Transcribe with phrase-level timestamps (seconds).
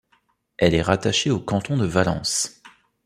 [0.57, 2.63] Elle est rattachée au canton de Valence.